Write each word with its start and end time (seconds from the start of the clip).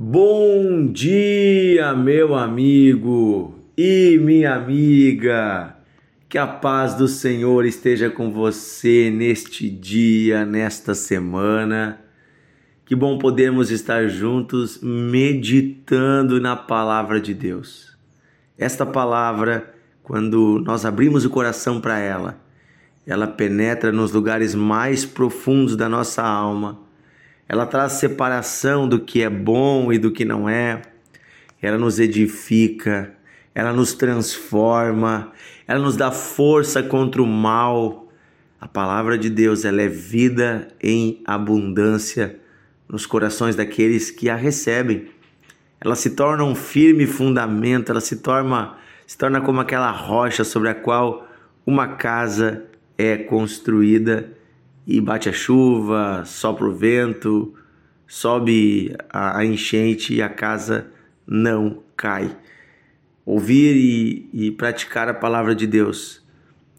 Bom 0.00 0.92
dia, 0.92 1.92
meu 1.92 2.36
amigo 2.36 3.58
e 3.76 4.16
minha 4.22 4.54
amiga. 4.54 5.74
Que 6.28 6.38
a 6.38 6.46
paz 6.46 6.94
do 6.94 7.08
Senhor 7.08 7.66
esteja 7.66 8.08
com 8.08 8.30
você 8.30 9.10
neste 9.10 9.68
dia, 9.68 10.46
nesta 10.46 10.94
semana. 10.94 11.98
Que 12.86 12.94
bom 12.94 13.18
podermos 13.18 13.72
estar 13.72 14.06
juntos 14.06 14.78
meditando 14.80 16.40
na 16.40 16.54
palavra 16.54 17.20
de 17.20 17.34
Deus. 17.34 17.98
Esta 18.56 18.86
palavra, 18.86 19.74
quando 20.04 20.62
nós 20.64 20.84
abrimos 20.84 21.24
o 21.24 21.30
coração 21.30 21.80
para 21.80 21.98
ela, 21.98 22.40
ela 23.04 23.26
penetra 23.26 23.90
nos 23.90 24.12
lugares 24.12 24.54
mais 24.54 25.04
profundos 25.04 25.74
da 25.74 25.88
nossa 25.88 26.22
alma 26.22 26.86
ela 27.48 27.64
traz 27.64 27.92
separação 27.92 28.86
do 28.86 29.00
que 29.00 29.22
é 29.22 29.30
bom 29.30 29.90
e 29.90 29.98
do 29.98 30.12
que 30.12 30.24
não 30.24 30.48
é. 30.48 30.82
Ela 31.62 31.78
nos 31.78 31.98
edifica, 31.98 33.14
ela 33.54 33.72
nos 33.72 33.94
transforma, 33.94 35.32
ela 35.66 35.80
nos 35.80 35.96
dá 35.96 36.10
força 36.10 36.82
contra 36.82 37.22
o 37.22 37.26
mal. 37.26 38.12
A 38.60 38.68
palavra 38.68 39.16
de 39.16 39.30
Deus, 39.30 39.64
ela 39.64 39.80
é 39.80 39.88
vida 39.88 40.68
em 40.82 41.22
abundância 41.24 42.38
nos 42.86 43.06
corações 43.06 43.56
daqueles 43.56 44.10
que 44.10 44.28
a 44.28 44.36
recebem. 44.36 45.08
Ela 45.80 45.94
se 45.94 46.10
torna 46.10 46.44
um 46.44 46.54
firme 46.54 47.06
fundamento, 47.06 47.90
ela 47.90 48.00
se 48.00 48.16
torna, 48.16 48.74
se 49.06 49.16
torna 49.16 49.40
como 49.40 49.60
aquela 49.60 49.90
rocha 49.90 50.44
sobre 50.44 50.68
a 50.68 50.74
qual 50.74 51.26
uma 51.64 51.96
casa 51.96 52.64
é 52.98 53.16
construída 53.16 54.37
e 54.88 55.02
bate 55.02 55.28
a 55.28 55.32
chuva, 55.32 56.22
sopra 56.24 56.66
o 56.66 56.72
vento, 56.72 57.52
sobe 58.06 58.96
a, 59.10 59.44
enchente 59.44 60.14
e 60.14 60.22
a 60.22 60.30
casa 60.30 60.90
não 61.26 61.82
cai. 61.94 62.34
Ouvir 63.26 63.76
e, 63.76 64.46
e 64.46 64.50
praticar 64.50 65.06
a 65.06 65.12
palavra 65.12 65.54
de 65.54 65.66
Deus 65.66 66.26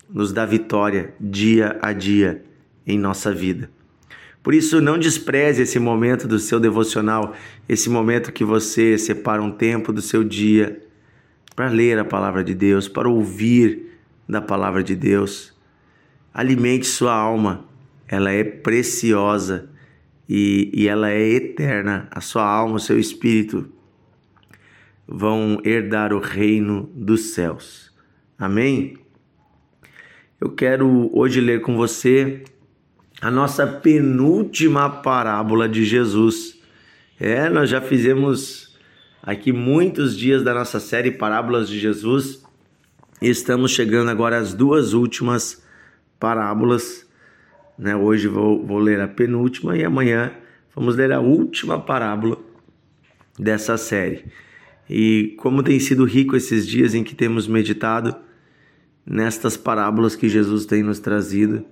nos 0.10 0.34
dá 0.34 0.44
vitória 0.44 1.14
dia 1.22 1.78
a 1.84 1.94
dia 1.94 2.44
em 2.84 2.98
nossa 2.98 3.32
vida. 3.32 3.70
Por 4.42 4.56
isso, 4.56 4.82
não 4.82 4.98
despreze 4.98 5.62
esse 5.62 5.78
momento 5.78 6.28
do 6.28 6.40
seu 6.40 6.60
devocional, 6.60 7.36
esse 7.68 7.92
momento 7.92 8.32
que 8.32 8.44
você 8.44 8.98
separa 8.98 9.40
um 9.40 9.52
tempo 9.52 9.94
do 9.94 10.02
seu 10.02 10.24
dia 10.24 10.82
para 11.56 11.70
ler 11.70 12.00
a 12.00 12.06
palavra 12.06 12.44
de 12.44 12.56
Deus, 12.56 12.88
para 12.88 13.08
ouvir 13.08 14.00
da 14.28 14.42
palavra 14.42 14.82
de 14.82 14.96
Deus. 14.96 15.54
Alimente 16.34 16.88
sua 16.88 17.14
alma 17.14 17.69
ela 18.10 18.32
é 18.32 18.44
preciosa 18.44 19.70
e, 20.28 20.72
e 20.74 20.88
ela 20.88 21.12
é 21.12 21.22
eterna. 21.22 22.08
A 22.10 22.20
sua 22.20 22.44
alma, 22.44 22.76
o 22.76 22.80
seu 22.80 23.00
espírito 23.00 23.70
vão 25.08 25.62
herdar 25.64 26.12
o 26.12 26.20
reino 26.20 26.90
dos 26.96 27.34
céus. 27.34 27.94
Amém? 28.38 28.98
Eu 30.42 30.50
quero 30.50 31.10
hoje 31.14 31.40
ler 31.40 31.62
com 31.62 31.76
você 31.76 32.44
a 33.22 33.30
nossa 33.30 33.68
penúltima 33.68 34.90
parábola 34.90 35.70
de 35.70 35.86
Jesus. 35.86 36.58
É, 37.20 37.48
nós 37.50 37.70
já 37.70 37.82
fizemos 37.82 38.76
aqui 39.22 39.52
muitos 39.52 40.18
dias 40.18 40.42
da 40.42 40.54
nossa 40.54 40.80
série 40.80 41.12
Parábolas 41.12 41.70
de 41.70 41.78
Jesus 41.78 42.42
e 43.22 43.30
estamos 43.30 43.72
chegando 43.72 44.10
agora 44.10 44.38
às 44.38 44.54
duas 44.54 44.94
últimas 44.94 45.62
parábolas 46.18 47.09
né? 47.80 47.96
Hoje 47.96 48.28
vou, 48.28 48.64
vou 48.66 48.78
ler 48.78 49.00
a 49.00 49.08
penúltima 49.08 49.78
e 49.78 49.86
amanhã 49.86 50.34
vamos 50.76 50.98
ler 50.98 51.14
a 51.14 51.22
última 51.22 51.80
parábola 51.80 52.38
dessa 53.40 53.78
série. 53.78 54.26
E 54.90 55.36
como 55.38 55.64
tem 55.64 55.80
sido 55.80 56.04
rico 56.04 56.36
esses 56.36 56.68
dias 56.68 56.94
em 56.94 57.04
que 57.04 57.16
temos 57.16 57.48
meditado 57.48 58.14
nestas 59.06 59.56
parábolas 59.56 60.16
que 60.16 60.28
Jesus 60.28 60.66
tem 60.66 60.84
nos 60.84 61.00
trazido, 61.00 61.64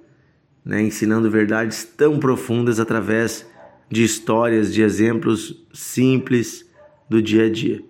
né? 0.64 0.82
ensinando 0.82 1.30
verdades 1.30 1.84
tão 1.84 2.18
profundas 2.18 2.80
através 2.80 3.46
de 3.90 4.04
histórias, 4.04 4.74
de 4.74 4.82
exemplos 4.82 5.66
simples 5.74 6.70
do 7.10 7.22
dia 7.22 7.46
a 7.46 7.50
dia. 7.50 7.84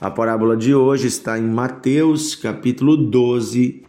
A 0.00 0.10
parábola 0.10 0.56
de 0.56 0.74
hoje 0.74 1.06
está 1.06 1.38
em 1.38 1.48
Mateus, 1.48 2.34
capítulo 2.34 2.96
12, 2.96 3.82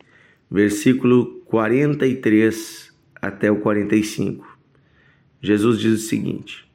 versículo 0.50 1.42
43 1.46 2.87
até 3.22 3.52
o 3.52 3.58
45. 3.58 4.58
Jesus 5.42 5.80
diz 5.80 5.94
o 5.94 6.08
seguinte: 6.08 6.68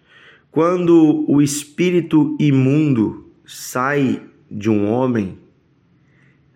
Quando 0.50 1.24
o 1.28 1.40
espírito 1.42 2.36
imundo 2.38 3.30
sai 3.44 4.22
de 4.50 4.70
um 4.70 4.90
homem, 4.90 5.38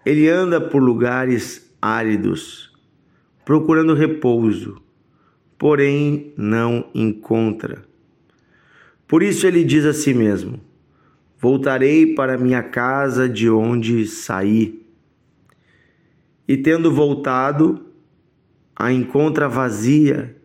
ele 0.05 0.29
anda 0.29 0.61
por 0.61 0.83
lugares 0.83 1.75
áridos, 1.81 2.73
procurando 3.45 3.95
repouso, 3.95 4.81
porém 5.59 6.33
não 6.37 6.89
encontra. 6.95 7.85
Por 9.07 9.23
isso 9.23 9.47
ele 9.47 9.65
diz 9.65 9.85
a 9.85 9.93
si 9.93 10.13
mesmo: 10.13 10.61
Voltarei 11.39 12.15
para 12.15 12.39
minha 12.39 12.63
casa 12.63 13.29
de 13.29 13.49
onde 13.49 14.07
saí. 14.07 14.83
E 16.49 16.57
tendo 16.57 16.93
voltado, 16.93 17.86
a 18.77 18.93
encontra 18.93 19.49
vazia, 19.49 20.37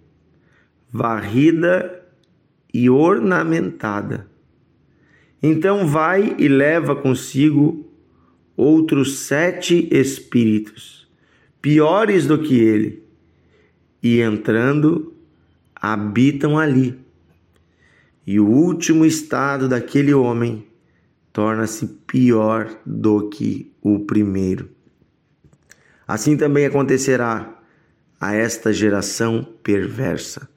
varrida 0.89 2.01
e 2.73 2.89
ornamentada. 2.89 4.31
Então 5.43 5.85
vai 5.85 6.35
e 6.39 6.47
leva 6.47 6.95
consigo 6.95 7.91
outros 8.55 9.19
sete 9.19 9.89
espíritos, 9.91 11.09
piores 11.61 12.25
do 12.25 12.39
que 12.39 12.57
ele, 12.57 13.03
e 14.01 14.21
entrando, 14.21 15.13
habitam 15.75 16.57
ali. 16.57 16.97
E 18.25 18.39
o 18.39 18.47
último 18.47 19.03
estado 19.03 19.67
daquele 19.67 20.13
homem 20.13 20.65
torna-se 21.33 21.87
pior 22.07 22.79
do 22.85 23.29
que 23.29 23.73
o 23.81 23.99
primeiro. 23.99 24.69
Assim 26.07 26.37
também 26.37 26.65
acontecerá 26.65 27.60
a 28.21 28.35
esta 28.35 28.71
geração 28.71 29.43
perversa. 29.63 30.47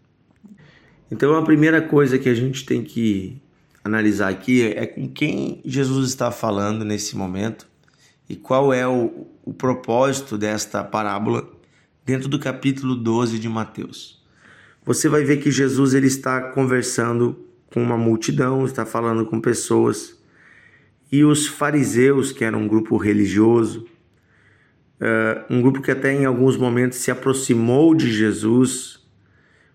Então, 1.10 1.34
a 1.34 1.42
primeira 1.42 1.80
coisa 1.80 2.18
que 2.18 2.28
a 2.28 2.34
gente 2.34 2.66
tem 2.66 2.84
que 2.84 3.40
analisar 3.82 4.28
aqui 4.28 4.62
é 4.62 4.86
com 4.86 5.08
quem 5.08 5.62
Jesus 5.64 6.10
está 6.10 6.30
falando 6.30 6.84
nesse 6.84 7.16
momento 7.16 7.66
e 8.28 8.36
qual 8.36 8.70
é 8.70 8.86
o, 8.86 9.26
o 9.42 9.54
propósito 9.54 10.36
desta 10.36 10.84
parábola 10.84 11.50
dentro 12.04 12.28
do 12.28 12.38
capítulo 12.38 12.94
12 12.94 13.38
de 13.38 13.48
Mateus. 13.48 14.22
Você 14.84 15.08
vai 15.08 15.24
ver 15.24 15.38
que 15.38 15.50
Jesus 15.50 15.94
ele 15.94 16.06
está 16.06 16.42
conversando 16.50 17.38
com 17.72 17.82
uma 17.82 17.96
multidão, 17.96 18.66
está 18.66 18.84
falando 18.84 19.24
com 19.24 19.40
pessoas, 19.40 20.18
e 21.10 21.24
os 21.24 21.46
fariseus, 21.46 22.30
que 22.30 22.44
era 22.44 22.56
um 22.56 22.68
grupo 22.68 22.98
religioso, 22.98 23.86
um 25.50 25.60
grupo 25.60 25.82
que 25.82 25.90
até 25.90 26.12
em 26.12 26.24
alguns 26.24 26.56
momentos 26.56 26.98
se 26.98 27.10
aproximou 27.10 27.94
de 27.94 28.12
Jesus, 28.12 29.00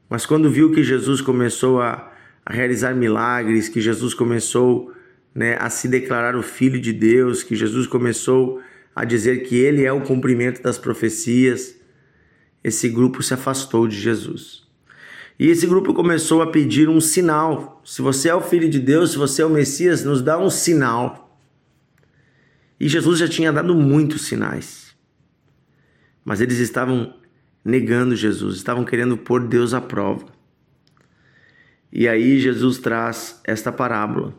mas 0.09 0.25
quando 0.25 0.49
viu 0.49 0.71
que 0.71 0.83
Jesus 0.83 1.21
começou 1.21 1.81
a, 1.81 2.11
a 2.45 2.53
realizar 2.53 2.95
milagres, 2.95 3.69
que 3.69 3.79
Jesus 3.79 4.13
começou 4.13 4.91
né, 5.35 5.55
a 5.59 5.69
se 5.69 5.87
declarar 5.87 6.35
o 6.35 6.41
Filho 6.41 6.81
de 6.81 6.91
Deus, 6.91 7.43
que 7.43 7.55
Jesus 7.55 7.85
começou 7.85 8.59
a 8.95 9.05
dizer 9.05 9.43
que 9.43 9.55
ele 9.55 9.85
é 9.85 9.93
o 9.93 10.01
cumprimento 10.01 10.61
das 10.61 10.77
profecias, 10.77 11.75
esse 12.63 12.89
grupo 12.89 13.21
se 13.21 13.33
afastou 13.33 13.87
de 13.87 13.97
Jesus. 13.97 14.67
E 15.39 15.47
esse 15.47 15.65
grupo 15.65 15.93
começou 15.93 16.41
a 16.41 16.51
pedir 16.51 16.89
um 16.89 16.99
sinal. 16.99 17.81
Se 17.85 18.01
você 18.01 18.27
é 18.27 18.35
o 18.35 18.41
Filho 18.41 18.69
de 18.69 18.79
Deus, 18.79 19.11
se 19.11 19.17
você 19.17 19.41
é 19.41 19.45
o 19.45 19.49
Messias, 19.49 20.03
nos 20.03 20.21
dá 20.21 20.37
um 20.37 20.49
sinal. 20.49 21.39
E 22.77 22.89
Jesus 22.89 23.19
já 23.19 23.27
tinha 23.27 23.53
dado 23.53 23.73
muitos 23.73 24.23
sinais. 24.23 24.88
Mas 26.29 26.41
eles 26.41 26.59
estavam 26.59 27.15
negando 27.65 28.15
Jesus, 28.15 28.57
estavam 28.57 28.85
querendo 28.85 29.17
pôr 29.17 29.47
Deus 29.47 29.73
à 29.73 29.81
prova. 29.81 30.27
E 31.91 32.07
aí 32.07 32.39
Jesus 32.39 32.77
traz 32.77 33.41
esta 33.43 33.71
parábola, 33.71 34.35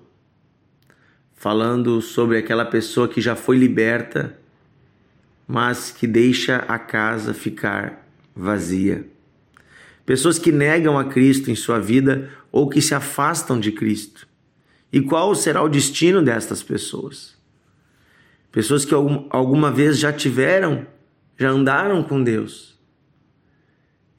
falando 1.35 2.01
sobre 2.01 2.39
aquela 2.39 2.65
pessoa 2.65 3.09
que 3.09 3.21
já 3.21 3.35
foi 3.35 3.57
liberta, 3.57 4.39
mas 5.49 5.91
que 5.91 6.07
deixa 6.07 6.59
a 6.59 6.79
casa 6.79 7.35
ficar 7.35 8.09
vazia. 8.37 9.05
Pessoas 10.07 10.39
que 10.39 10.53
negam 10.53 10.97
a 10.97 11.07
Cristo 11.07 11.51
em 11.51 11.57
sua 11.57 11.81
vida 11.81 12.31
ou 12.53 12.69
que 12.69 12.81
se 12.81 12.95
afastam 12.95 13.59
de 13.59 13.73
Cristo. 13.73 14.29
E 14.93 15.01
qual 15.01 15.35
será 15.35 15.61
o 15.61 15.69
destino 15.69 16.23
destas 16.23 16.63
pessoas? 16.63 17.37
Pessoas 18.53 18.85
que 18.85 18.95
alguma 18.95 19.73
vez 19.73 19.99
já 19.99 20.13
tiveram 20.13 20.87
já 21.41 21.49
andaram 21.49 22.03
com 22.03 22.23
Deus 22.23 22.79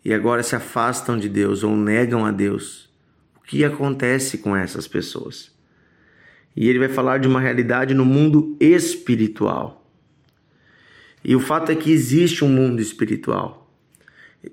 e 0.03 0.11
agora 0.11 0.41
se 0.41 0.55
afastam 0.55 1.19
de 1.19 1.29
Deus 1.29 1.63
ou 1.63 1.77
negam 1.77 2.25
a 2.25 2.31
Deus. 2.31 2.89
O 3.35 3.41
que 3.41 3.63
acontece 3.63 4.39
com 4.39 4.55
essas 4.57 4.87
pessoas? 4.87 5.51
E 6.55 6.67
ele 6.67 6.79
vai 6.79 6.89
falar 6.89 7.19
de 7.19 7.27
uma 7.27 7.39
realidade 7.39 7.93
no 7.93 8.03
mundo 8.03 8.57
espiritual. 8.59 9.87
E 11.23 11.35
o 11.35 11.39
fato 11.39 11.71
é 11.71 11.75
que 11.75 11.91
existe 11.91 12.43
um 12.43 12.49
mundo 12.49 12.81
espiritual. 12.81 13.71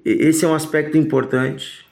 Esse 0.04 0.44
é 0.44 0.48
um 0.48 0.54
aspecto 0.54 0.98
importante 0.98 1.86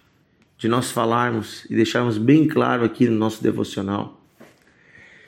de 0.58 0.68
nós 0.68 0.90
falarmos 0.90 1.64
e 1.70 1.74
deixarmos 1.74 2.18
bem 2.18 2.46
claro 2.46 2.84
aqui 2.84 3.08
no 3.08 3.16
nosso 3.16 3.42
devocional. 3.42 4.22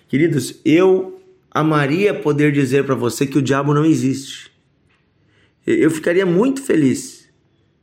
Queridos, 0.09 0.61
eu 0.63 1.23
amaria 1.51 2.13
poder 2.13 2.53
dizer 2.53 2.85
para 2.85 2.95
você 2.95 3.27
que 3.27 3.39
o 3.39 3.43
diabo 3.43 3.73
não 3.73 3.87
existe. 3.87 4.58
Eu 5.71 5.91
ficaria 5.91 6.25
muito 6.25 6.63
feliz 6.63 7.19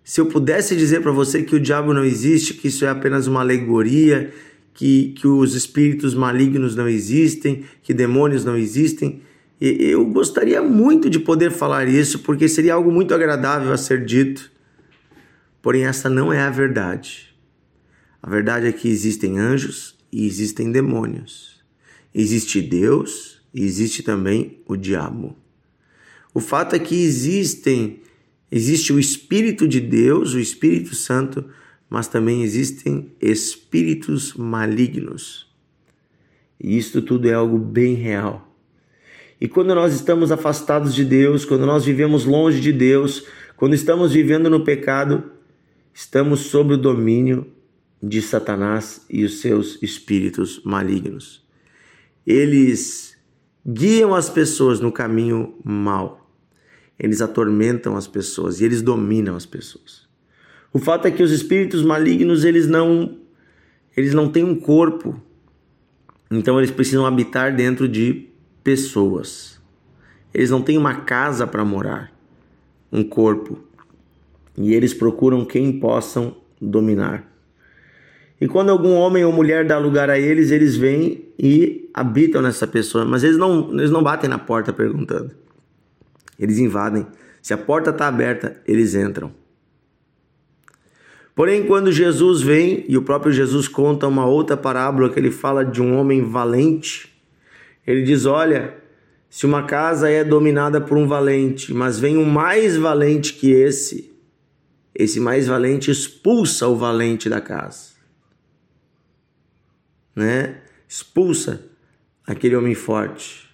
se 0.05 0.21
eu 0.21 0.27
pudesse 0.27 0.75
dizer 0.75 1.01
para 1.01 1.11
você 1.11 1.41
que 1.41 1.55
o 1.55 1.59
diabo 1.59 1.91
não 1.91 2.05
existe, 2.05 2.53
que 2.53 2.67
isso 2.67 2.85
é 2.85 2.89
apenas 2.89 3.25
uma 3.25 3.39
alegoria, 3.39 4.31
que, 4.71 5.13
que 5.17 5.25
os 5.25 5.55
espíritos 5.55 6.13
malignos 6.13 6.75
não 6.75 6.87
existem, 6.87 7.65
que 7.81 7.91
demônios 7.91 8.45
não 8.45 8.55
existem. 8.55 9.23
Eu 9.59 10.05
gostaria 10.05 10.61
muito 10.61 11.09
de 11.09 11.17
poder 11.19 11.49
falar 11.49 11.87
isso, 11.87 12.19
porque 12.19 12.47
seria 12.47 12.75
algo 12.75 12.91
muito 12.91 13.15
agradável 13.15 13.73
a 13.73 13.77
ser 13.77 14.05
dito. 14.05 14.51
Porém, 15.59 15.85
essa 15.85 16.07
não 16.07 16.31
é 16.31 16.39
a 16.39 16.51
verdade. 16.51 17.35
A 18.21 18.29
verdade 18.29 18.67
é 18.67 18.71
que 18.71 18.87
existem 18.87 19.39
anjos 19.39 19.97
e 20.11 20.27
existem 20.27 20.71
demônios. 20.71 21.63
Existe 22.13 22.61
Deus 22.61 23.41
e 23.51 23.63
existe 23.63 24.03
também 24.03 24.61
o 24.67 24.75
diabo. 24.75 25.35
O 26.35 26.41
fato 26.41 26.75
é 26.75 26.79
que 26.79 27.01
existem 27.01 28.01
existe 28.51 28.91
o 28.91 28.99
espírito 28.99 29.65
de 29.65 29.79
Deus, 29.79 30.33
o 30.33 30.39
Espírito 30.39 30.93
Santo, 30.93 31.45
mas 31.89 32.09
também 32.09 32.43
existem 32.43 33.09
espíritos 33.21 34.33
malignos. 34.33 35.49
E 36.59 36.77
isto 36.77 37.01
tudo 37.01 37.29
é 37.29 37.33
algo 37.33 37.57
bem 37.57 37.93
real. 37.95 38.53
E 39.39 39.47
quando 39.47 39.73
nós 39.73 39.93
estamos 39.93 40.29
afastados 40.29 40.93
de 40.93 41.05
Deus, 41.05 41.45
quando 41.45 41.65
nós 41.65 41.85
vivemos 41.85 42.25
longe 42.25 42.59
de 42.59 42.73
Deus, 42.73 43.25
quando 43.55 43.73
estamos 43.73 44.11
vivendo 44.11 44.49
no 44.49 44.65
pecado, 44.65 45.31
estamos 45.93 46.41
sob 46.41 46.73
o 46.73 46.77
domínio 46.77 47.47
de 48.03 48.21
Satanás 48.21 49.05
e 49.09 49.23
os 49.23 49.39
seus 49.39 49.81
espíritos 49.81 50.61
malignos. 50.65 51.45
Eles 52.27 53.17
guiam 53.65 54.13
as 54.13 54.29
pessoas 54.29 54.81
no 54.81 54.91
caminho 54.91 55.55
mau. 55.63 56.25
Eles 56.97 57.21
atormentam 57.21 57.95
as 57.95 58.07
pessoas 58.07 58.59
e 58.59 58.65
eles 58.65 58.81
dominam 58.81 59.36
as 59.36 59.45
pessoas. 59.45 60.06
O 60.71 60.80
fato 60.80 61.07
é 61.07 61.12
que 61.12 61.24
os 61.24 61.31
espíritos 61.31 61.83
malignos, 61.83 62.44
eles 62.44 62.68
não 62.68 63.18
eles 63.95 64.13
não 64.13 64.30
têm 64.30 64.44
um 64.44 64.56
corpo. 64.56 65.19
Então 66.30 66.59
eles 66.59 66.71
precisam 66.71 67.06
habitar 67.06 67.56
dentro 67.56 67.88
de 67.88 68.27
pessoas. 68.63 69.62
Eles 70.33 70.50
não 70.50 70.62
têm 70.62 70.77
uma 70.77 70.95
casa 71.01 71.47
para 71.47 71.63
morar, 71.63 72.12
um 72.92 73.03
corpo. 73.03 73.59
E 74.57 74.74
eles 74.74 74.94
procuram 74.94 75.45
quem 75.45 75.80
possam 75.80 76.36
dominar. 76.62 77.31
E 78.39 78.47
quando 78.47 78.69
algum 78.69 78.94
homem 78.95 79.24
ou 79.24 79.31
mulher 79.31 79.65
dá 79.65 79.77
lugar 79.77 80.09
a 80.09 80.19
eles, 80.19 80.51
eles 80.51 80.75
vêm 80.75 81.30
e 81.39 81.89
habitam 81.94 82.42
nessa 82.42 82.68
pessoa, 82.68 83.06
mas 83.06 83.24
eles 83.24 83.38
não, 83.38 83.71
eles 83.71 83.92
não 83.92 84.03
batem 84.03 84.30
na 84.30 84.38
porta 84.38 84.74
perguntando. 84.74 85.31
Eles 86.39 86.57
invadem. 86.57 87.05
Se 87.41 87.53
a 87.53 87.57
porta 87.57 87.91
está 87.91 88.07
aberta, 88.07 88.61
eles 88.67 88.95
entram. 88.95 89.31
Porém, 91.35 91.65
quando 91.65 91.91
Jesus 91.91 92.41
vem, 92.41 92.85
e 92.87 92.97
o 92.97 93.01
próprio 93.01 93.31
Jesus 93.31 93.67
conta 93.67 94.07
uma 94.07 94.25
outra 94.25 94.55
parábola 94.55 95.09
que 95.09 95.19
ele 95.19 95.31
fala 95.31 95.65
de 95.65 95.81
um 95.81 95.97
homem 95.97 96.23
valente, 96.23 97.13
ele 97.85 98.03
diz: 98.03 98.25
Olha, 98.25 98.75
se 99.29 99.45
uma 99.45 99.63
casa 99.63 100.09
é 100.09 100.23
dominada 100.23 100.79
por 100.79 100.97
um 100.97 101.07
valente, 101.07 101.73
mas 101.73 101.99
vem 101.99 102.17
um 102.17 102.23
mais 102.23 102.77
valente 102.77 103.33
que 103.33 103.51
esse, 103.51 104.13
esse 104.93 105.19
mais 105.19 105.47
valente 105.47 105.91
expulsa 105.91 106.67
o 106.69 106.75
valente 106.77 107.27
da 107.27 107.41
casa. 107.41 107.95
Né? 110.15 110.61
Expulsa 110.87 111.65
aquele 112.25 112.55
homem 112.55 112.73
forte, 112.73 113.53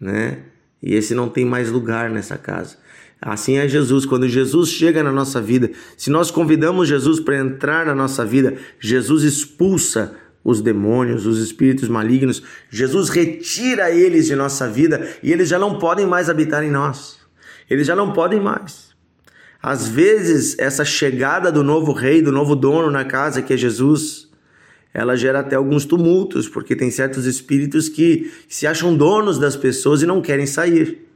né? 0.00 0.46
E 0.82 0.94
esse 0.94 1.14
não 1.14 1.28
tem 1.28 1.44
mais 1.44 1.70
lugar 1.70 2.10
nessa 2.10 2.36
casa. 2.36 2.76
Assim 3.20 3.56
é 3.56 3.68
Jesus. 3.68 4.04
Quando 4.04 4.28
Jesus 4.28 4.68
chega 4.68 5.02
na 5.02 5.12
nossa 5.12 5.40
vida, 5.40 5.70
se 5.96 6.10
nós 6.10 6.30
convidamos 6.30 6.88
Jesus 6.88 7.20
para 7.20 7.38
entrar 7.38 7.86
na 7.86 7.94
nossa 7.94 8.24
vida, 8.24 8.56
Jesus 8.80 9.22
expulsa 9.22 10.16
os 10.44 10.60
demônios, 10.60 11.24
os 11.24 11.38
espíritos 11.38 11.88
malignos. 11.88 12.42
Jesus 12.68 13.08
retira 13.08 13.92
eles 13.92 14.26
de 14.26 14.34
nossa 14.34 14.68
vida 14.68 15.08
e 15.22 15.32
eles 15.32 15.48
já 15.48 15.58
não 15.58 15.78
podem 15.78 16.04
mais 16.04 16.28
habitar 16.28 16.64
em 16.64 16.70
nós. 16.70 17.18
Eles 17.70 17.86
já 17.86 17.94
não 17.94 18.12
podem 18.12 18.40
mais. 18.40 18.90
Às 19.62 19.86
vezes, 19.86 20.58
essa 20.58 20.84
chegada 20.84 21.52
do 21.52 21.62
novo 21.62 21.92
rei, 21.92 22.20
do 22.20 22.32
novo 22.32 22.56
dono 22.56 22.90
na 22.90 23.04
casa, 23.04 23.40
que 23.40 23.54
é 23.54 23.56
Jesus, 23.56 24.31
ela 24.92 25.16
gera 25.16 25.40
até 25.40 25.56
alguns 25.56 25.84
tumultos, 25.84 26.48
porque 26.48 26.76
tem 26.76 26.90
certos 26.90 27.26
espíritos 27.26 27.88
que 27.88 28.32
se 28.48 28.66
acham 28.66 28.96
donos 28.96 29.38
das 29.38 29.56
pessoas 29.56 30.02
e 30.02 30.06
não 30.06 30.20
querem 30.20 30.46
sair 30.46 31.12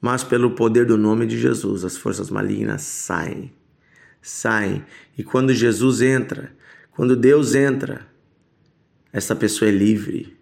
mas 0.00 0.22
pelo 0.22 0.52
poder 0.52 0.86
do 0.86 0.96
nome 0.96 1.26
de 1.26 1.38
Jesus, 1.38 1.84
as 1.84 1.96
forças 1.96 2.30
malignas 2.30 2.82
saem. 2.82 3.52
Saem. 4.22 4.84
E 5.16 5.24
quando 5.24 5.52
Jesus 5.52 6.00
entra, 6.00 6.52
quando 6.92 7.16
Deus 7.16 7.54
entra, 7.54 8.06
essa 9.12 9.34
pessoa 9.34 9.68
é 9.68 9.72
livre. 9.72 10.36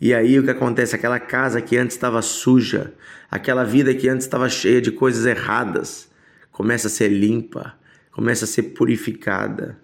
E 0.00 0.12
aí 0.12 0.38
o 0.38 0.42
que 0.42 0.50
acontece? 0.50 0.96
Aquela 0.96 1.20
casa 1.20 1.60
que 1.60 1.76
antes 1.76 1.94
estava 1.94 2.20
suja, 2.22 2.92
aquela 3.30 3.64
vida 3.64 3.94
que 3.94 4.08
antes 4.08 4.26
estava 4.26 4.48
cheia 4.48 4.80
de 4.80 4.90
coisas 4.90 5.26
erradas, 5.26 6.08
começa 6.50 6.88
a 6.88 6.90
ser 6.90 7.08
limpa, 7.08 7.74
começa 8.10 8.44
a 8.44 8.48
ser 8.48 8.62
purificada, 8.74 9.78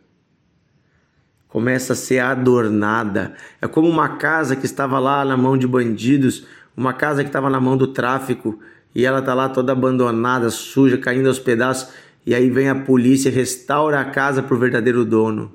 começa 1.48 1.94
a 1.94 1.96
ser 1.96 2.18
adornada. 2.18 3.34
É 3.60 3.66
como 3.66 3.88
uma 3.88 4.16
casa 4.16 4.54
que 4.54 4.66
estava 4.66 4.98
lá 4.98 5.24
na 5.24 5.36
mão 5.36 5.56
de 5.56 5.66
bandidos, 5.66 6.46
uma 6.76 6.92
casa 6.92 7.22
que 7.22 7.28
estava 7.28 7.50
na 7.50 7.60
mão 7.60 7.76
do 7.76 7.88
tráfico 7.88 8.58
e 8.94 9.04
ela 9.04 9.22
tá 9.22 9.34
lá 9.34 9.48
toda 9.48 9.72
abandonada, 9.72 10.50
suja, 10.50 10.98
caindo 10.98 11.28
aos 11.28 11.38
pedaços, 11.38 11.92
e 12.26 12.34
aí 12.34 12.50
vem 12.50 12.68
a 12.68 12.74
polícia 12.74 13.28
e 13.28 13.32
restaura 13.32 14.00
a 14.00 14.04
casa 14.04 14.42
para 14.42 14.54
o 14.54 14.58
verdadeiro 14.58 15.04
dono. 15.04 15.52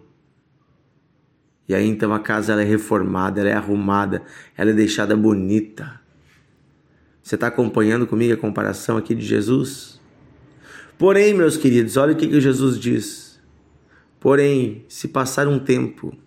E 1.67 1.73
aí 1.73 1.87
então 1.87 2.13
a 2.13 2.19
casa 2.19 2.53
ela 2.53 2.61
é 2.61 2.65
reformada, 2.65 3.39
ela 3.39 3.49
é 3.49 3.53
arrumada, 3.53 4.21
ela 4.57 4.71
é 4.71 4.73
deixada 4.73 5.15
bonita. 5.15 6.01
Você 7.21 7.35
está 7.35 7.47
acompanhando 7.47 8.05
comigo 8.05 8.33
a 8.33 8.37
comparação 8.37 8.97
aqui 8.97 9.15
de 9.15 9.25
Jesus? 9.25 9.99
Porém, 10.97 11.33
meus 11.33 11.55
queridos, 11.55 11.95
olha 11.95 12.13
o 12.13 12.15
que, 12.15 12.27
que 12.27 12.41
Jesus 12.41 12.77
diz. 12.77 13.32
Porém, 14.23 14.85
se 14.87 15.09
passar 15.09 15.49
um 15.49 15.59
tempo 15.59 16.17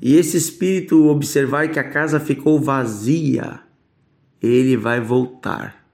e 0.00 0.16
esse 0.16 0.38
espírito 0.38 1.08
observar 1.08 1.68
que 1.70 1.78
a 1.78 1.84
casa 1.84 2.18
ficou 2.18 2.58
vazia, 2.58 3.60
ele 4.40 4.74
vai 4.74 4.98
voltar 4.98 5.86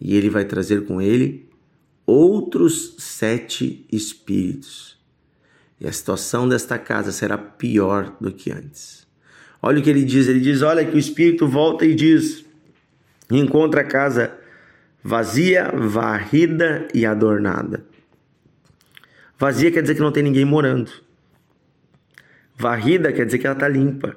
e 0.00 0.16
ele 0.16 0.28
vai 0.28 0.44
trazer 0.44 0.84
com 0.84 1.00
ele 1.00 1.48
outros 2.04 2.96
sete 2.98 3.86
espíritos. 3.90 4.98
E 5.80 5.86
a 5.86 5.92
situação 5.92 6.48
desta 6.48 6.76
casa 6.76 7.12
será 7.12 7.38
pior 7.38 8.16
do 8.20 8.32
que 8.32 8.50
antes. 8.50 9.06
Olha 9.62 9.78
o 9.78 9.82
que 9.82 9.90
ele 9.90 10.04
diz: 10.04 10.26
ele 10.26 10.40
diz, 10.40 10.60
olha 10.60 10.84
que 10.84 10.96
o 10.96 10.98
espírito 10.98 11.46
volta 11.46 11.86
e 11.86 11.94
diz, 11.94 12.44
encontra 13.30 13.82
a 13.82 13.84
casa 13.84 14.36
vazia, 15.04 15.70
varrida 15.72 16.88
e 16.92 17.06
adornada. 17.06 17.86
Vazia 19.38 19.70
quer 19.70 19.82
dizer 19.82 19.94
que 19.94 20.00
não 20.00 20.12
tem 20.12 20.22
ninguém 20.22 20.44
morando. 20.44 20.90
Varrida 22.56 23.12
quer 23.12 23.26
dizer 23.26 23.38
que 23.38 23.46
ela 23.46 23.54
está 23.54 23.68
limpa. 23.68 24.16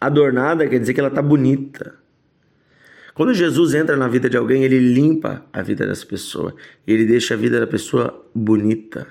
Adornada 0.00 0.68
quer 0.68 0.78
dizer 0.78 0.92
que 0.92 1.00
ela 1.00 1.08
está 1.08 1.22
bonita. 1.22 1.98
Quando 3.14 3.32
Jesus 3.32 3.74
entra 3.74 3.96
na 3.96 4.08
vida 4.08 4.28
de 4.28 4.36
alguém, 4.36 4.64
ele 4.64 4.78
limpa 4.78 5.46
a 5.52 5.62
vida 5.62 5.86
dessa 5.86 6.04
pessoa, 6.04 6.54
ele 6.86 7.06
deixa 7.06 7.34
a 7.34 7.36
vida 7.36 7.60
da 7.60 7.66
pessoa 7.66 8.28
bonita. 8.34 9.06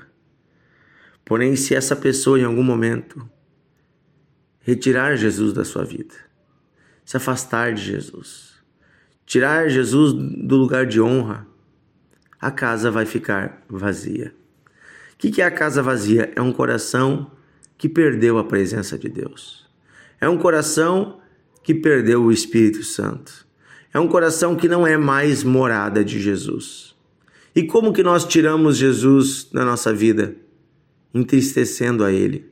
Porém, 1.23 1.55
se 1.55 1.73
essa 1.73 1.95
pessoa 1.95 2.37
em 2.37 2.43
algum 2.43 2.63
momento 2.63 3.27
retirar 4.59 5.15
Jesus 5.15 5.53
da 5.53 5.63
sua 5.63 5.85
vida, 5.85 6.13
se 7.05 7.15
afastar 7.15 7.73
de 7.73 7.81
Jesus, 7.81 8.55
tirar 9.25 9.69
Jesus 9.69 10.13
do 10.13 10.57
lugar 10.57 10.85
de 10.85 11.01
honra, 11.01 11.47
a 12.39 12.51
casa 12.51 12.91
vai 12.91 13.05
ficar 13.05 13.63
vazia. 13.69 14.33
O 15.13 15.17
que 15.17 15.41
é 15.41 15.45
a 15.45 15.51
casa 15.51 15.81
vazia? 15.81 16.31
É 16.35 16.41
um 16.41 16.51
coração 16.51 17.31
que 17.77 17.89
perdeu 17.89 18.37
a 18.37 18.43
presença 18.43 18.97
de 18.97 19.09
Deus. 19.09 19.65
É 20.19 20.27
um 20.27 20.37
coração 20.37 21.19
que 21.63 21.73
perdeu 21.73 22.23
o 22.23 22.31
Espírito 22.31 22.83
Santo. 22.83 23.45
É 23.93 23.99
um 23.99 24.07
coração 24.07 24.55
que 24.55 24.67
não 24.67 24.85
é 24.85 24.97
mais 24.97 25.43
morada 25.43 26.03
de 26.03 26.19
Jesus. 26.19 26.95
E 27.55 27.63
como 27.63 27.93
que 27.93 28.01
nós 28.01 28.25
tiramos 28.25 28.77
Jesus 28.77 29.43
da 29.51 29.63
nossa 29.63 29.93
vida? 29.93 30.35
Entristecendo 31.13 32.03
a 32.03 32.11
Ele. 32.11 32.51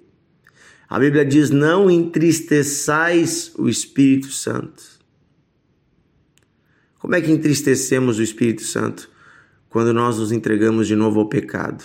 A 0.87 0.99
Bíblia 0.99 1.25
diz: 1.25 1.49
Não 1.49 1.89
entristeçais 1.89 3.51
o 3.57 3.67
Espírito 3.67 4.27
Santo. 4.27 4.83
Como 6.99 7.15
é 7.15 7.21
que 7.21 7.31
entristecemos 7.31 8.19
o 8.19 8.21
Espírito 8.21 8.61
Santo? 8.61 9.09
Quando 9.69 9.93
nós 9.93 10.19
nos 10.19 10.31
entregamos 10.31 10.87
de 10.87 10.95
novo 10.95 11.21
ao 11.21 11.29
pecado, 11.29 11.83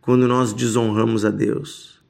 quando 0.00 0.26
nós 0.26 0.52
desonramos 0.52 1.24
a 1.24 1.30
Deus, 1.30 2.00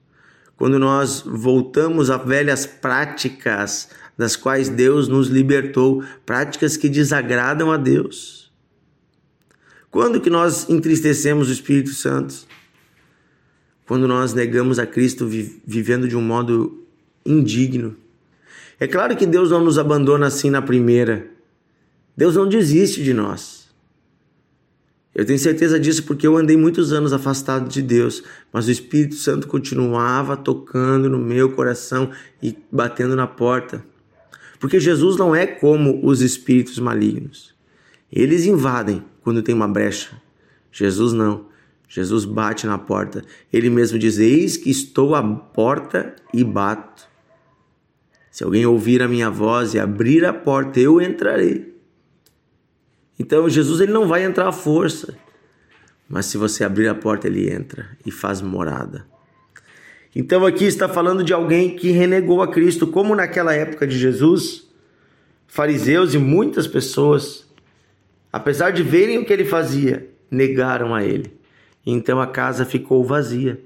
quando 0.56 0.78
nós 0.78 1.22
voltamos 1.26 2.10
a 2.10 2.16
velhas 2.16 2.66
práticas 2.66 3.88
das 4.16 4.36
quais 4.36 4.68
Deus 4.68 5.08
nos 5.08 5.28
libertou, 5.28 6.04
práticas 6.26 6.76
que 6.76 6.88
desagradam 6.88 7.72
a 7.72 7.76
Deus. 7.76 8.50
Quando 9.90 10.20
que 10.20 10.30
nós 10.30 10.68
entristecemos 10.68 11.48
o 11.48 11.52
Espírito 11.52 11.90
Santo? 11.90 12.46
quando 13.90 14.06
nós 14.06 14.32
negamos 14.32 14.78
a 14.78 14.86
Cristo 14.86 15.26
vivendo 15.26 16.06
de 16.06 16.16
um 16.16 16.22
modo 16.22 16.86
indigno. 17.26 17.96
É 18.78 18.86
claro 18.86 19.16
que 19.16 19.26
Deus 19.26 19.50
não 19.50 19.64
nos 19.64 19.80
abandona 19.80 20.28
assim 20.28 20.48
na 20.48 20.62
primeira. 20.62 21.26
Deus 22.16 22.36
não 22.36 22.48
desiste 22.48 23.02
de 23.02 23.12
nós. 23.12 23.59
Eu 25.20 25.26
tenho 25.26 25.38
certeza 25.38 25.78
disso 25.78 26.04
porque 26.04 26.26
eu 26.26 26.34
andei 26.34 26.56
muitos 26.56 26.94
anos 26.94 27.12
afastado 27.12 27.68
de 27.68 27.82
Deus, 27.82 28.24
mas 28.50 28.66
o 28.66 28.70
Espírito 28.70 29.16
Santo 29.16 29.46
continuava 29.46 30.34
tocando 30.34 31.10
no 31.10 31.18
meu 31.18 31.52
coração 31.52 32.10
e 32.42 32.56
batendo 32.72 33.14
na 33.14 33.26
porta. 33.26 33.84
Porque 34.58 34.80
Jesus 34.80 35.18
não 35.18 35.36
é 35.36 35.46
como 35.46 36.00
os 36.02 36.22
espíritos 36.22 36.78
malignos. 36.78 37.54
Eles 38.10 38.46
invadem 38.46 39.04
quando 39.20 39.42
tem 39.42 39.54
uma 39.54 39.68
brecha. 39.68 40.16
Jesus 40.72 41.12
não. 41.12 41.44
Jesus 41.86 42.24
bate 42.24 42.66
na 42.66 42.78
porta. 42.78 43.22
Ele 43.52 43.68
mesmo 43.68 43.98
diz: 43.98 44.18
Eis 44.18 44.56
que 44.56 44.70
estou 44.70 45.14
à 45.14 45.22
porta 45.22 46.16
e 46.32 46.42
bato. 46.42 47.06
Se 48.30 48.42
alguém 48.42 48.64
ouvir 48.64 49.02
a 49.02 49.08
minha 49.08 49.28
voz 49.28 49.74
e 49.74 49.78
abrir 49.78 50.24
a 50.24 50.32
porta, 50.32 50.80
eu 50.80 50.98
entrarei. 50.98 51.69
Então 53.20 53.50
Jesus 53.50 53.82
ele 53.82 53.92
não 53.92 54.08
vai 54.08 54.24
entrar 54.24 54.48
à 54.48 54.52
força, 54.52 55.14
mas 56.08 56.24
se 56.24 56.38
você 56.38 56.64
abrir 56.64 56.88
a 56.88 56.94
porta, 56.94 57.26
ele 57.26 57.52
entra 57.52 57.90
e 58.06 58.10
faz 58.10 58.40
morada. 58.40 59.04
Então 60.16 60.46
aqui 60.46 60.64
está 60.64 60.88
falando 60.88 61.22
de 61.22 61.30
alguém 61.30 61.76
que 61.76 61.90
renegou 61.90 62.40
a 62.40 62.48
Cristo, 62.48 62.86
como 62.86 63.14
naquela 63.14 63.52
época 63.52 63.86
de 63.86 63.98
Jesus, 63.98 64.66
fariseus 65.46 66.14
e 66.14 66.18
muitas 66.18 66.66
pessoas, 66.66 67.46
apesar 68.32 68.70
de 68.70 68.82
verem 68.82 69.18
o 69.18 69.26
que 69.26 69.34
ele 69.34 69.44
fazia, 69.44 70.08
negaram 70.30 70.94
a 70.94 71.04
ele. 71.04 71.38
Então 71.84 72.22
a 72.22 72.26
casa 72.26 72.64
ficou 72.64 73.04
vazia. 73.04 73.60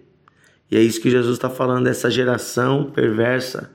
E 0.69 0.77
é 0.77 0.81
isso 0.81 1.01
que 1.01 1.09
Jesus 1.09 1.37
está 1.37 1.49
falando, 1.49 1.87
essa 1.87 2.11
geração 2.11 2.91
perversa 2.91 3.71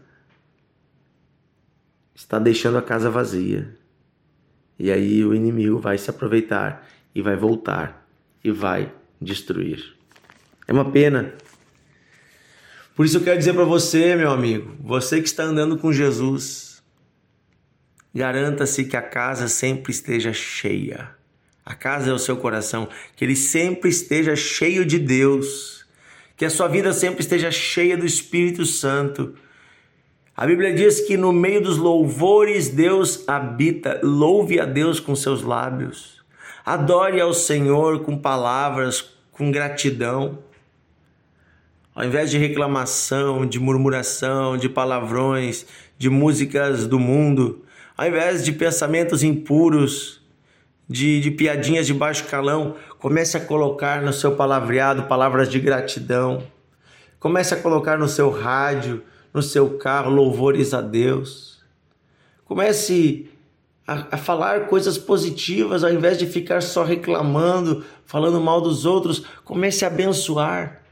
está 2.13 2.37
deixando 2.37 2.77
a 2.77 2.81
casa 2.81 3.09
vazia. 3.09 3.78
E 4.79 4.91
aí 4.91 5.23
o 5.25 5.35
inimigo 5.35 5.77
vai 5.77 5.97
se 5.97 6.09
aproveitar 6.09 6.87
e 7.13 7.21
vai 7.21 7.35
voltar 7.35 8.07
e 8.43 8.49
vai 8.49 8.91
destruir. 9.21 9.93
É 10.67 10.73
uma 10.73 10.89
pena. 10.89 11.33
Por 12.95 13.05
isso 13.05 13.17
eu 13.17 13.23
quero 13.23 13.37
dizer 13.37 13.53
para 13.53 13.65
você, 13.65 14.15
meu 14.15 14.31
amigo, 14.31 14.75
você 14.79 15.21
que 15.21 15.27
está 15.27 15.43
andando 15.43 15.77
com 15.77 15.91
Jesus, 15.91 16.81
garanta-se 18.15 18.85
que 18.85 18.95
a 18.95 19.01
casa 19.01 19.47
sempre 19.47 19.91
esteja 19.91 20.31
cheia 20.31 21.19
a 21.69 21.75
casa 21.75 22.09
é 22.09 22.13
o 22.13 22.17
seu 22.17 22.35
coração, 22.35 22.89
que 23.15 23.23
ele 23.23 23.35
sempre 23.35 23.91
esteja 23.91 24.35
cheio 24.35 24.83
de 24.83 24.97
Deus, 24.97 25.85
que 26.35 26.43
a 26.43 26.49
sua 26.49 26.67
vida 26.67 26.91
sempre 26.93 27.21
esteja 27.21 27.51
cheia 27.51 27.95
do 27.95 28.07
Espírito 28.07 28.65
Santo. 28.65 29.35
A 30.39 30.45
Bíblia 30.45 30.73
diz 30.73 31.01
que 31.01 31.17
no 31.17 31.33
meio 31.33 31.59
dos 31.59 31.75
louvores 31.75 32.69
Deus 32.69 33.27
habita. 33.27 33.99
Louve 34.01 34.57
a 34.57 34.63
Deus 34.63 34.97
com 34.97 35.13
seus 35.13 35.43
lábios. 35.43 36.23
Adore 36.65 37.19
ao 37.19 37.33
Senhor 37.33 38.03
com 38.03 38.17
palavras, 38.17 39.03
com 39.33 39.51
gratidão. 39.51 40.39
Ao 41.93 42.05
invés 42.05 42.31
de 42.31 42.37
reclamação, 42.37 43.45
de 43.45 43.59
murmuração, 43.59 44.55
de 44.55 44.69
palavrões, 44.69 45.65
de 45.97 46.09
músicas 46.09 46.87
do 46.87 46.97
mundo, 46.97 47.65
ao 47.97 48.07
invés 48.07 48.45
de 48.45 48.53
pensamentos 48.53 49.23
impuros, 49.23 50.21
de, 50.87 51.19
de 51.19 51.31
piadinhas 51.31 51.85
de 51.85 51.93
baixo 51.93 52.23
calão, 52.27 52.77
comece 52.97 53.35
a 53.35 53.41
colocar 53.41 54.01
no 54.01 54.13
seu 54.13 54.37
palavreado 54.37 55.03
palavras 55.03 55.49
de 55.49 55.59
gratidão. 55.59 56.41
Comece 57.19 57.53
a 57.53 57.57
colocar 57.57 57.97
no 57.97 58.07
seu 58.07 58.29
rádio, 58.29 59.03
no 59.33 59.41
seu 59.41 59.77
carro, 59.77 60.11
louvores 60.11 60.73
a 60.73 60.81
Deus. 60.81 61.63
Comece 62.45 63.29
a, 63.87 64.15
a, 64.15 64.17
falar 64.17 64.67
coisas 64.67 64.97
positivas 64.97 65.83
ao 65.83 65.91
invés 65.91 66.17
de 66.17 66.25
ficar 66.25 66.61
só 66.61 66.83
reclamando, 66.83 67.83
falando 68.05 68.41
mal 68.41 68.61
dos 68.61 68.85
outros. 68.85 69.23
Comece 69.43 69.85
a 69.85 69.87
abençoar. 69.87 70.83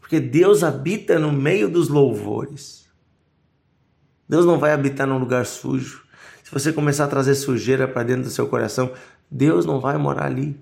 Porque 0.00 0.20
Deus 0.20 0.62
habita 0.62 1.18
no 1.18 1.32
meio 1.32 1.68
dos 1.68 1.88
louvores. 1.88 2.88
Deus 4.28 4.44
não 4.44 4.58
vai 4.58 4.72
habitar 4.72 5.06
num 5.06 5.18
lugar 5.18 5.46
sujo 5.46 6.04
se 6.44 6.50
você 6.52 6.72
começar 6.74 7.04
a 7.04 7.08
trazer 7.08 7.34
sujeira 7.34 7.88
para 7.88 8.02
dentro 8.02 8.24
do 8.24 8.30
seu 8.30 8.46
coração, 8.46 8.92
Deus 9.30 9.64
não 9.64 9.80
vai 9.80 9.96
morar 9.96 10.26
ali. 10.26 10.54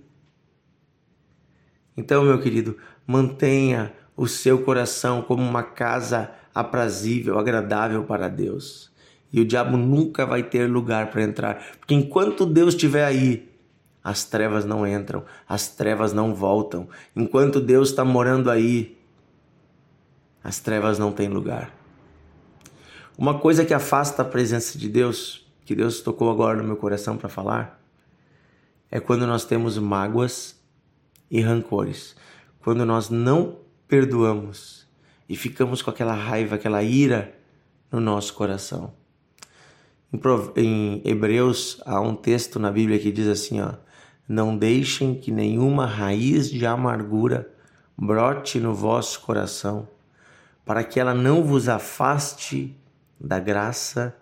Então, 1.96 2.22
meu 2.22 2.40
querido, 2.40 2.78
mantenha 3.04 3.92
o 4.16 4.26
seu 4.26 4.62
coração 4.62 5.23
como 5.23 5.42
uma 5.42 5.62
casa 5.62 6.31
aprazível, 6.54 7.38
agradável 7.38 8.04
para 8.04 8.28
Deus. 8.28 8.90
E 9.33 9.40
o 9.40 9.45
diabo 9.45 9.76
nunca 9.76 10.26
vai 10.26 10.42
ter 10.42 10.69
lugar 10.69 11.11
para 11.11 11.23
entrar, 11.23 11.64
porque 11.78 11.95
enquanto 11.95 12.45
Deus 12.45 12.75
estiver 12.75 13.04
aí, 13.04 13.50
as 14.04 14.25
trevas 14.25 14.64
não 14.64 14.87
entram, 14.87 15.25
as 15.49 15.69
trevas 15.69 16.12
não 16.12 16.35
voltam. 16.35 16.88
Enquanto 17.16 17.61
Deus 17.61 17.90
está 17.90 18.04
morando 18.04 18.50
aí, 18.50 18.99
as 20.42 20.59
trevas 20.59 20.99
não 20.99 21.12
têm 21.12 21.28
lugar. 21.28 21.73
Uma 23.16 23.38
coisa 23.38 23.64
que 23.64 23.73
afasta 23.73 24.23
a 24.23 24.25
presença 24.25 24.76
de 24.76 24.88
Deus 24.88 25.42
que 25.64 25.75
Deus 25.75 26.00
tocou 26.00 26.31
agora 26.31 26.59
no 26.59 26.64
meu 26.64 26.76
coração 26.76 27.16
para 27.16 27.28
falar 27.28 27.81
é 28.90 29.00
quando 29.00 29.26
nós 29.26 29.45
temos 29.45 29.78
mágoas 29.78 30.61
e 31.31 31.40
rancores, 31.40 32.14
quando 32.61 32.85
nós 32.85 33.09
não 33.09 33.62
perdoamos 33.92 34.88
e 35.28 35.37
ficamos 35.37 35.82
com 35.82 35.90
aquela 35.90 36.14
raiva, 36.14 36.54
aquela 36.54 36.82
ira 36.82 37.38
no 37.90 38.00
nosso 38.00 38.32
coração. 38.32 38.94
Em 40.56 41.02
Hebreus 41.04 41.78
há 41.84 42.00
um 42.00 42.14
texto 42.14 42.58
na 42.58 42.72
Bíblia 42.72 42.99
que 42.99 43.12
diz 43.12 43.28
assim, 43.28 43.61
ó: 43.61 43.75
Não 44.26 44.56
deixem 44.56 45.14
que 45.14 45.30
nenhuma 45.30 45.84
raiz 45.84 46.49
de 46.49 46.64
amargura 46.64 47.52
brote 47.94 48.58
no 48.58 48.75
vosso 48.75 49.20
coração, 49.20 49.87
para 50.64 50.82
que 50.82 50.99
ela 50.99 51.12
não 51.12 51.44
vos 51.44 51.68
afaste 51.68 52.75
da 53.20 53.38
graça 53.38 54.16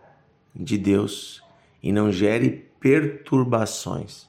de 0.53 0.77
Deus 0.77 1.45
e 1.81 1.93
não 1.93 2.11
gere 2.11 2.73
perturbações. 2.81 4.29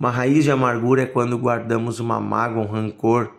Uma 0.00 0.10
raiz 0.10 0.42
de 0.42 0.50
amargura 0.50 1.02
é 1.02 1.06
quando 1.06 1.38
guardamos 1.38 2.00
uma 2.00 2.18
mágoa, 2.18 2.64
um 2.64 2.66
rancor. 2.66 3.35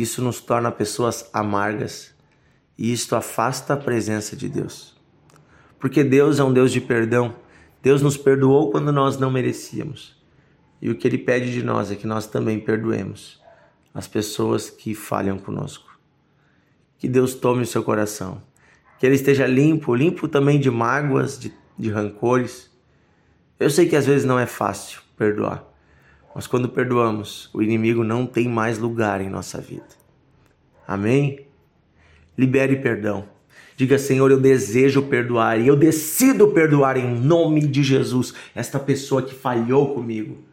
Isso 0.00 0.22
nos 0.22 0.40
torna 0.40 0.70
pessoas 0.70 1.28
amargas 1.32 2.14
e 2.76 2.92
isto 2.92 3.16
afasta 3.16 3.74
a 3.74 3.76
presença 3.76 4.36
de 4.36 4.48
Deus. 4.48 4.94
Porque 5.78 6.04
Deus 6.04 6.38
é 6.38 6.44
um 6.44 6.52
Deus 6.52 6.70
de 6.70 6.80
perdão. 6.80 7.34
Deus 7.82 8.02
nos 8.02 8.16
perdoou 8.16 8.70
quando 8.70 8.92
nós 8.92 9.18
não 9.18 9.30
merecíamos. 9.30 10.14
E 10.82 10.90
o 10.90 10.94
que 10.94 11.08
Ele 11.08 11.18
pede 11.18 11.52
de 11.52 11.62
nós 11.62 11.90
é 11.90 11.96
que 11.96 12.06
nós 12.06 12.26
também 12.26 12.60
perdoemos 12.60 13.40
as 13.94 14.06
pessoas 14.06 14.68
que 14.68 14.94
falham 14.94 15.38
conosco. 15.38 15.98
Que 16.98 17.08
Deus 17.08 17.34
tome 17.34 17.62
o 17.62 17.66
seu 17.66 17.82
coração 17.82 18.42
que 18.98 19.06
ele 19.06 19.14
esteja 19.14 19.46
limpo, 19.46 19.94
limpo 19.94 20.28
também 20.28 20.58
de 20.58 20.70
mágoas, 20.70 21.38
de, 21.38 21.52
de 21.78 21.90
rancores. 21.90 22.70
Eu 23.58 23.70
sei 23.70 23.88
que 23.88 23.96
às 23.96 24.06
vezes 24.06 24.24
não 24.24 24.38
é 24.38 24.46
fácil 24.46 25.00
perdoar, 25.16 25.64
mas 26.36 26.46
quando 26.46 26.68
perdoamos, 26.68 27.48
o 27.54 27.62
inimigo 27.62 28.04
não 28.04 28.26
tem 28.26 28.46
mais 28.46 28.76
lugar 28.76 29.22
em 29.22 29.30
nossa 29.30 29.58
vida. 29.58 29.86
Amém? 30.86 31.46
Libere 32.36 32.76
perdão. 32.76 33.24
Diga, 33.74 33.96
Senhor, 33.96 34.30
eu 34.30 34.38
desejo 34.38 35.00
perdoar 35.04 35.58
e 35.58 35.66
eu 35.66 35.74
decido 35.74 36.48
perdoar 36.48 36.98
em 36.98 37.18
nome 37.18 37.66
de 37.66 37.82
Jesus 37.82 38.34
esta 38.54 38.78
pessoa 38.78 39.22
que 39.22 39.34
falhou 39.34 39.94
comigo 39.94 40.44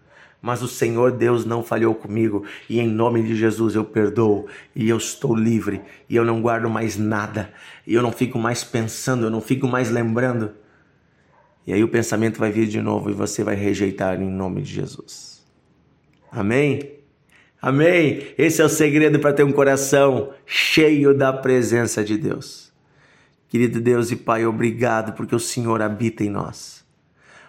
mas 0.42 0.62
o 0.62 0.68
Senhor 0.68 1.14
Deus 1.14 1.46
não 1.46 1.64
falhou 1.64 1.96
comigo 1.96 2.46
e 2.70 2.78
em 2.78 2.88
nome 2.88 3.24
de 3.24 3.34
Jesus 3.34 3.76
eu 3.76 3.86
perdoo 3.86 4.46
e 4.76 4.90
eu 4.90 4.98
estou 4.98 5.34
livre 5.34 5.82
e 6.10 6.18
eu 6.18 6.26
não 6.26 6.42
guardo 6.42 6.70
mais 6.70 6.98
nada 6.98 7.54
e 7.88 7.94
eu 7.94 8.02
não 8.02 8.12
fico 8.12 8.38
mais 8.38 8.62
pensando, 8.62 9.26
eu 9.26 9.30
não 9.30 9.40
fico 9.40 9.68
mais 9.70 9.90
lembrando. 9.90 10.52
E 11.66 11.72
aí 11.72 11.82
o 11.82 11.88
pensamento 11.88 12.40
vai 12.40 12.52
vir 12.52 12.68
de 12.68 12.82
novo 12.82 13.10
e 13.10 13.14
você 13.14 13.42
vai 13.42 13.56
rejeitar 13.56 14.22
em 14.22 14.30
nome 14.30 14.62
de 14.62 14.74
Jesus. 14.74 15.33
Amém? 16.36 16.98
Amém? 17.62 18.28
Esse 18.38 18.62
é 18.62 18.66
o 18.66 18.70
segredo 18.70 19.20
para 19.20 19.34
ter 19.34 19.44
um 19.44 19.52
coração 19.52 20.32
cheio 20.46 21.14
da 21.14 21.32
presença 21.32 22.04
de 22.04 22.18
Deus. 22.18 22.74
Querido 23.48 23.80
Deus 23.80 24.10
e 24.10 24.16
Pai, 24.16 24.46
obrigado 24.46 25.14
porque 25.14 25.36
o 25.36 25.40
Senhor 25.40 25.80
habita 25.80 26.24
em 26.24 26.30
nós. 26.30 26.84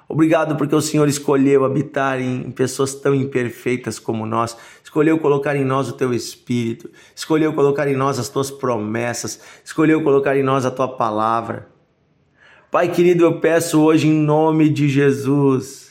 Obrigado 0.06 0.54
porque 0.56 0.74
o 0.74 0.82
Senhor 0.82 1.08
escolheu 1.08 1.64
habitar 1.64 2.20
em 2.20 2.50
pessoas 2.50 2.94
tão 2.94 3.14
imperfeitas 3.14 3.98
como 3.98 4.26
nós, 4.26 4.54
escolheu 4.84 5.18
colocar 5.18 5.56
em 5.56 5.64
nós 5.64 5.88
o 5.88 5.94
teu 5.94 6.12
espírito, 6.12 6.90
escolheu 7.16 7.54
colocar 7.54 7.88
em 7.88 7.96
nós 7.96 8.18
as 8.18 8.28
tuas 8.28 8.50
promessas, 8.50 9.40
escolheu 9.64 10.02
colocar 10.02 10.36
em 10.36 10.42
nós 10.42 10.66
a 10.66 10.70
tua 10.70 10.88
palavra. 10.88 11.68
Pai 12.70 12.92
querido, 12.92 13.24
eu 13.24 13.40
peço 13.40 13.80
hoje 13.80 14.08
em 14.08 14.12
nome 14.12 14.68
de 14.68 14.88
Jesus, 14.90 15.83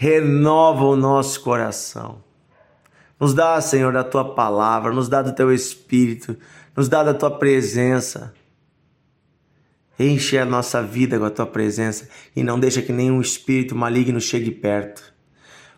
renova 0.00 0.84
o 0.84 0.94
nosso 0.94 1.40
coração. 1.40 2.22
Nos 3.18 3.34
dá, 3.34 3.60
Senhor, 3.60 3.92
da 3.92 4.04
tua 4.04 4.32
palavra, 4.32 4.92
nos 4.92 5.08
dá 5.08 5.20
do 5.20 5.34
teu 5.34 5.52
espírito, 5.52 6.36
nos 6.76 6.88
dá 6.88 7.02
da 7.02 7.12
tua 7.12 7.32
presença. 7.32 8.32
Enche 9.98 10.38
a 10.38 10.44
nossa 10.44 10.80
vida 10.80 11.18
com 11.18 11.24
a 11.24 11.30
tua 11.30 11.46
presença 11.46 12.08
e 12.36 12.44
não 12.44 12.60
deixa 12.60 12.80
que 12.80 12.92
nenhum 12.92 13.20
espírito 13.20 13.74
maligno 13.74 14.20
chegue 14.20 14.52
perto. 14.52 15.12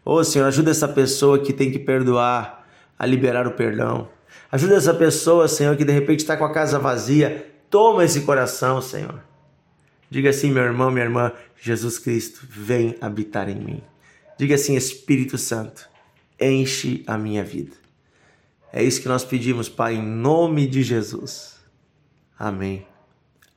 Ô 0.05 0.17
oh, 0.17 0.25
Senhor, 0.25 0.45
ajuda 0.45 0.71
essa 0.71 0.87
pessoa 0.87 1.39
que 1.39 1.55
tem 1.55 1.71
que 1.71 1.79
perdoar 1.79 2.69
a 2.99 3.07
liberar 3.07 3.47
o 3.47 3.53
perdão. 3.53 4.11
Ajuda 4.53 4.75
essa 4.75 4.93
pessoa, 4.93 5.49
Senhor, 5.49 5.75
que 5.79 5.85
de 5.85 5.93
repente 5.93 6.21
está 6.21 6.37
com 6.37 6.45
a 6.45 6.53
casa 6.53 6.79
vazia. 6.79 7.51
Toma 7.71 8.05
esse 8.05 8.21
coração, 8.21 8.83
Senhor. 8.83 9.23
Diga 10.11 10.29
assim, 10.29 10.51
meu 10.51 10.65
irmão, 10.65 10.91
minha 10.91 11.07
irmã, 11.07 11.33
Jesus 11.59 11.99
Cristo, 11.99 12.47
vem 12.51 12.97
habitar 13.01 13.49
em 13.49 13.55
mim. 13.55 13.90
Diga 14.41 14.55
assim, 14.55 14.75
Espírito 14.75 15.37
Santo, 15.37 15.87
enche 16.41 17.05
a 17.07 17.19
minha 17.19 17.45
vida. 17.45 17.77
É 18.73 18.83
isso 18.83 19.03
que 19.03 19.07
nós 19.07 19.23
pedimos, 19.23 19.69
Pai, 19.69 19.97
em 19.97 20.03
nome 20.03 20.67
de 20.67 20.83
Jesus. 20.83 21.57
Amém. 22.39 22.87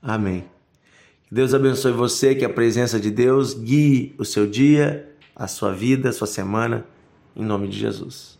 Amém. 0.01 0.43
Que 1.25 1.33
Deus 1.33 1.53
abençoe 1.53 1.93
você, 1.93 2.35
que 2.35 2.43
a 2.43 2.49
presença 2.49 2.99
de 2.99 3.09
Deus 3.09 3.53
guie 3.53 4.13
o 4.17 4.25
seu 4.25 4.45
dia, 4.45 5.09
a 5.33 5.47
sua 5.47 5.71
vida, 5.71 6.09
a 6.09 6.11
sua 6.11 6.27
semana, 6.27 6.85
em 7.33 7.45
nome 7.45 7.69
de 7.69 7.79
Jesus. 7.79 8.37